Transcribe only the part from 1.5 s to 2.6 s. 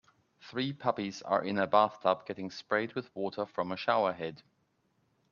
a bathtub getting